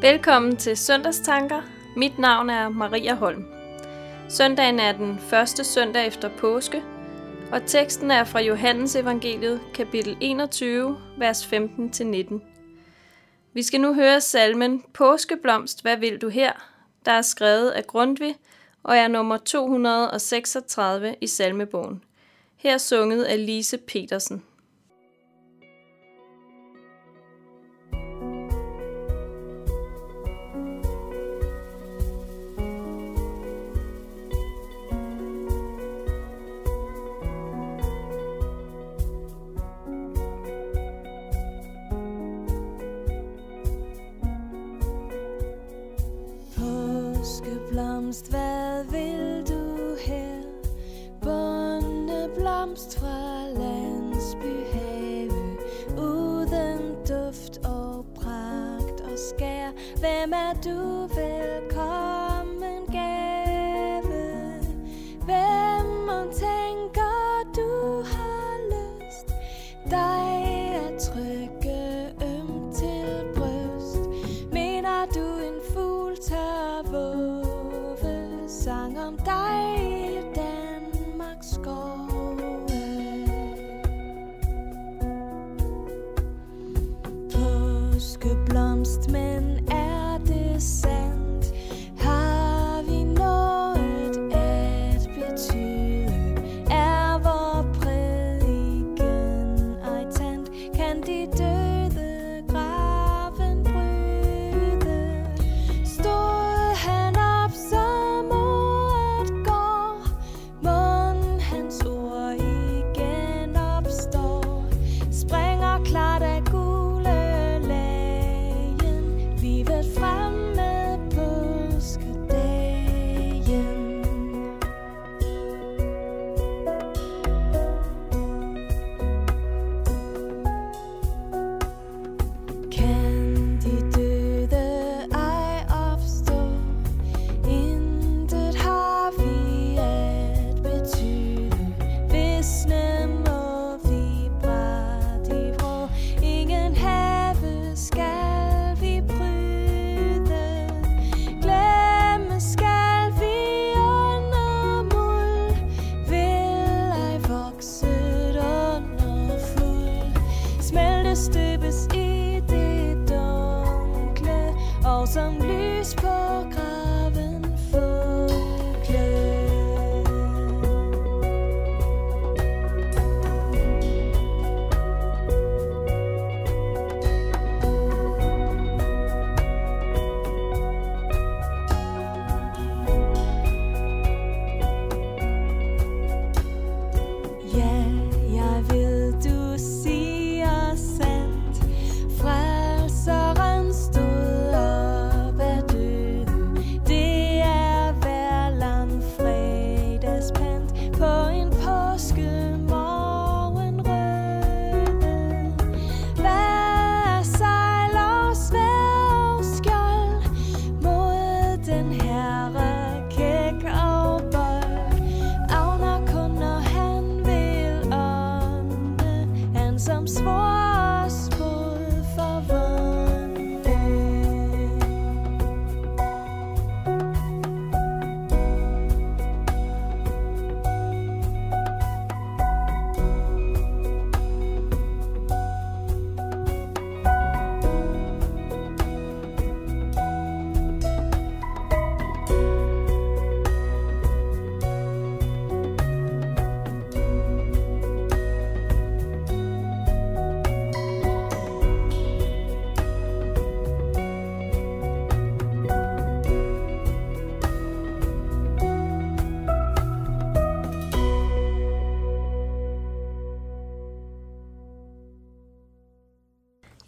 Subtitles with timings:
[0.00, 1.62] Velkommen til Søndagstanker.
[1.96, 3.44] Mit navn er Maria Holm.
[4.28, 6.82] Søndagen er den første søndag efter påske,
[7.52, 12.40] og teksten er fra Johannes evangeliet, kapitel 21, vers 15-19.
[13.52, 16.52] Vi skal nu høre salmen Påskeblomst, hvad vil du her?
[17.06, 18.34] Der er skrevet af Grundtvig
[18.82, 22.04] og er nummer 236 i salmebogen.
[22.56, 24.42] Her sunget af Lise Petersen.
[48.08, 48.47] kłamstwem.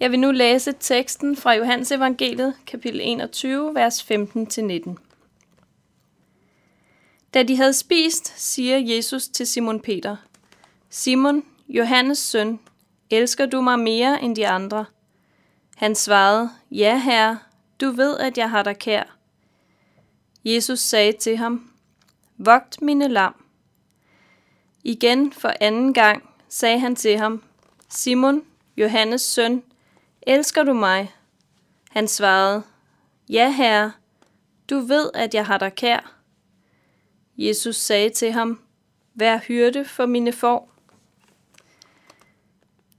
[0.00, 4.94] Jeg vil nu læse teksten fra Johannes evangeliet, kapitel 21, vers 15-19.
[7.34, 10.16] Da de havde spist, siger Jesus til Simon Peter,
[10.90, 12.60] Simon, Johannes søn,
[13.10, 14.84] elsker du mig mere end de andre?
[15.76, 17.38] Han svarede, ja herre,
[17.80, 19.16] du ved, at jeg har dig kær.
[20.44, 21.70] Jesus sagde til ham,
[22.38, 23.34] vogt mine lam.
[24.84, 27.42] Igen for anden gang sagde han til ham,
[27.88, 28.42] Simon,
[28.76, 29.62] Johannes søn,
[30.22, 31.14] elsker du mig?
[31.90, 32.62] Han svarede,
[33.28, 33.92] Ja, herre,
[34.70, 36.16] du ved, at jeg har dig kær.
[37.36, 38.60] Jesus sagde til ham,
[39.14, 40.72] Vær hyrde for mine får.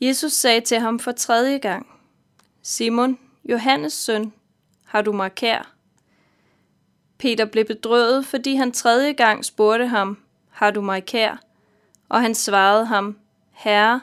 [0.00, 1.86] Jesus sagde til ham for tredje gang,
[2.62, 4.32] Simon, Johannes søn,
[4.84, 5.74] har du mig kær?
[7.18, 10.18] Peter blev bedrøvet, fordi han tredje gang spurgte ham,
[10.50, 11.40] har du mig kær?
[12.08, 13.18] Og han svarede ham,
[13.50, 14.00] Herre,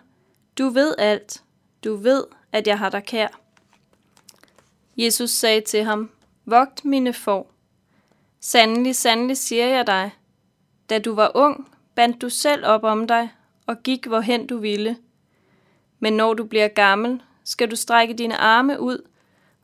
[0.57, 1.43] du ved alt.
[1.83, 2.23] Du ved,
[2.55, 3.27] at jeg har dig kær.
[4.97, 6.09] Jesus sagde til ham,
[6.45, 7.51] Vogt mine får.
[8.39, 10.11] Sandelig, sandelig siger jeg dig,
[10.89, 13.29] da du var ung, bandt du selv op om dig
[13.65, 14.97] og gik hvorhen du ville.
[15.99, 19.07] Men når du bliver gammel, skal du strække dine arme ud,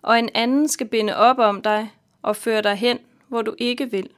[0.02, 1.92] og en anden skal binde op om dig
[2.22, 4.10] og føre dig hen, hvor du ikke vil.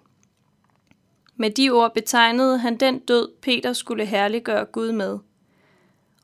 [1.35, 5.19] Med de ord betegnede han den død, Peter skulle herliggøre Gud med.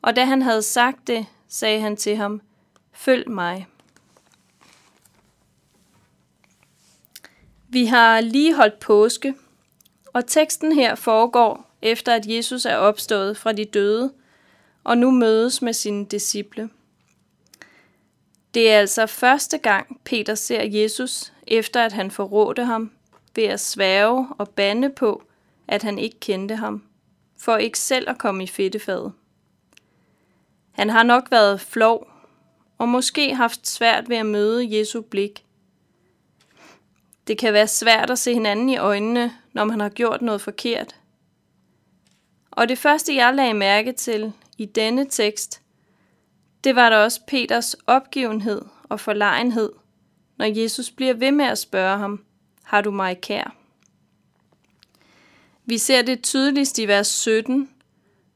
[0.02, 2.40] Og da han havde sagt det, sagde han til ham,
[2.92, 3.66] Følg mig.
[7.68, 9.34] Vi har lige holdt påske,
[10.06, 14.12] og teksten her foregår efter at Jesus er opstået fra de døde
[14.84, 16.70] og nu mødes med sine disciple.
[18.54, 22.90] Det er altså første gang, Peter ser Jesus, efter at han forrådte ham,
[23.36, 25.22] ved at sværge og bande på,
[25.68, 26.82] at han ikke kendte ham,
[27.38, 29.12] for ikke selv at komme i fedtefadet.
[30.72, 32.06] Han har nok været flov,
[32.78, 35.44] og måske haft svært ved at møde Jesu blik.
[37.26, 40.96] Det kan være svært at se hinanden i øjnene, når man har gjort noget forkert.
[42.50, 45.62] Og det første, jeg lagde mærke til i denne tekst,
[46.64, 49.72] det var da også Peters opgivenhed og forlegenhed,
[50.36, 52.24] når Jesus bliver ved med at spørge ham,
[52.62, 53.56] har du mig kær?
[55.64, 57.70] Vi ser det tydeligst i vers 17,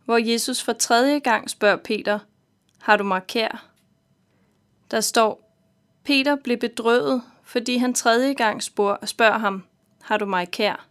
[0.05, 2.19] hvor Jesus for tredje gang spørger Peter,
[2.79, 3.67] har du mig kær?
[4.91, 5.55] Der står,
[6.05, 9.65] Peter blev bedrøvet, fordi han tredje gang spørger ham,
[10.03, 10.87] har du mig kær?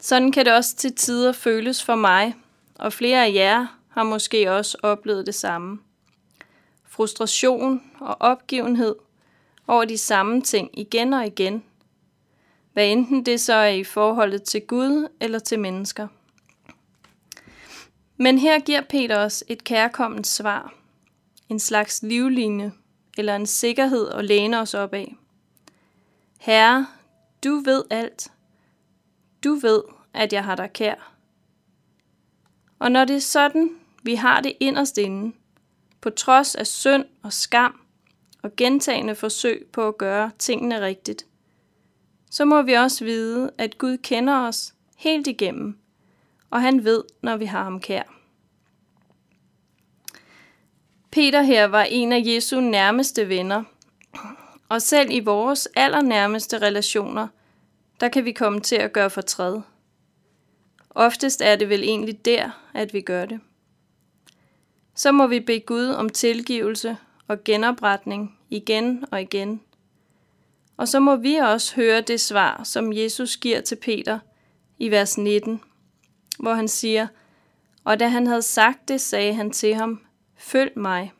[0.00, 2.34] Sådan kan det også til tider føles for mig,
[2.74, 5.78] og flere af jer har måske også oplevet det samme.
[6.84, 8.94] Frustration og opgivenhed
[9.66, 11.64] over de samme ting igen og igen.
[12.72, 16.08] Hvad enten det så er i forholdet til Gud eller til mennesker.
[18.16, 20.74] Men her giver Peter os et kærkomment svar.
[21.48, 22.72] En slags livlinje
[23.18, 25.16] eller en sikkerhed at læne os op af.
[26.38, 26.86] Herre,
[27.44, 28.32] du ved alt.
[29.44, 29.82] Du ved,
[30.14, 31.14] at jeg har dig kær.
[32.78, 33.70] Og når det er sådan,
[34.02, 35.36] vi har det inderst inde,
[36.00, 37.80] på trods af synd og skam
[38.42, 41.26] og gentagende forsøg på at gøre tingene rigtigt,
[42.30, 45.78] så må vi også vide, at Gud kender os helt igennem,
[46.52, 48.02] og han ved, når vi har ham kær.
[51.10, 53.64] Peter her var en af Jesu nærmeste venner,
[54.68, 57.28] og selv i vores allernærmeste relationer,
[58.00, 59.60] der kan vi komme til at gøre fortræd.
[60.90, 63.40] Oftest er det vel egentlig der, at vi gør det.
[64.94, 66.96] Så må vi bede Gud om tilgivelse
[67.28, 69.60] og genopretning igen og igen.
[70.76, 74.18] Og så må vi også høre det svar, som Jesus giver til Peter
[74.78, 75.60] i vers 19,
[76.42, 77.06] hvor han siger,
[77.84, 80.00] og da han havde sagt det, sagde han til ham,
[80.36, 81.12] følg mig.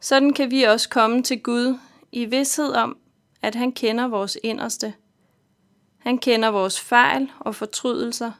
[0.00, 1.78] Sådan kan vi også komme til Gud
[2.12, 2.98] i vidshed om,
[3.42, 4.94] at han kender vores inderste–
[6.06, 8.32] han kender vores fejl og fortrydelser.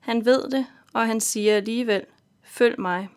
[0.00, 2.06] Han ved det, og han siger alligevel,
[2.42, 3.08] følg mig.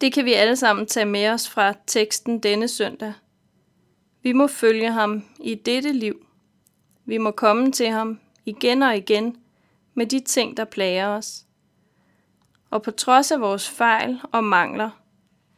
[0.00, 3.12] Det kan vi alle sammen tage med os fra teksten denne søndag.
[4.22, 6.26] Vi må følge ham i dette liv.
[7.04, 9.36] Vi må komme til ham igen og igen
[9.94, 11.46] med de ting, der plager os.
[12.70, 14.90] Og på trods af vores fejl og mangler,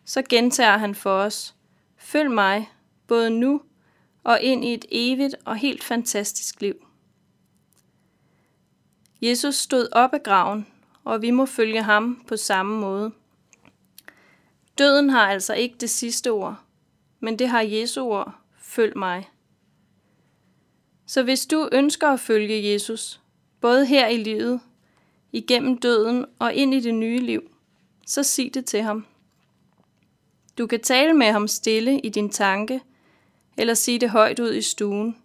[0.04, 1.54] så gentager han for os,
[1.96, 2.70] følg mig,
[3.06, 3.62] både nu
[4.24, 6.74] og ind i et evigt og helt fantastisk liv.
[9.22, 10.66] Jesus stod op af graven,
[11.04, 13.12] og vi må følge ham på samme måde.
[14.78, 16.56] Døden har altså ikke det sidste ord,
[17.20, 19.28] men det har Jesu ord, følg mig.
[21.08, 23.20] Så hvis du ønsker at følge Jesus,
[23.60, 24.60] både her i livet,
[25.32, 27.50] igennem døden og ind i det nye liv,
[28.06, 29.06] så sig det til ham.
[30.58, 32.80] Du kan tale med ham stille i din tanke–
[33.58, 35.16] eller sige det højt ud i stuen.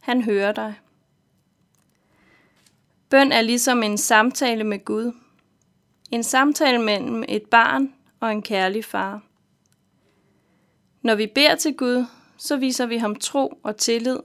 [0.00, 0.74] Han hører dig.
[3.08, 5.12] Bøn er ligesom en samtale med Gud.
[6.10, 9.22] En samtale mellem et barn og en kærlig far.
[11.02, 12.04] Når vi beder til Gud,
[12.36, 14.18] så viser vi ham tro og tillid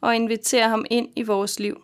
[0.00, 1.82] og inviterer ham ind i vores liv.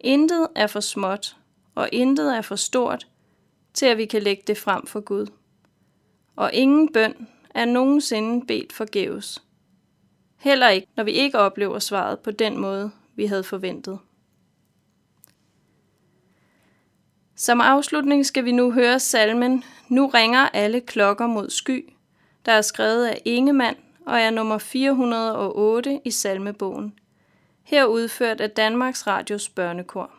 [0.00, 1.36] Intet er for småt,
[1.74, 3.06] og intet er for stort,
[3.74, 5.26] til at vi kan lægge det frem for Gud.
[6.36, 9.42] og ingen bøn er nogensinde bedt forgæves.
[10.36, 13.98] Heller ikke, når vi ikke oplever svaret på den måde, vi havde forventet.
[17.36, 21.92] Som afslutning skal vi nu høre salmen Nu ringer alle klokker mod sky,
[22.46, 26.98] der er skrevet af Ingemann og er nummer 408 i salmebogen.
[27.62, 30.10] Her udført af Danmarks Radios børnekor.